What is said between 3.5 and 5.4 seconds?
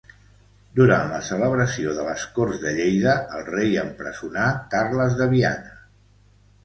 rei empresonà Carles de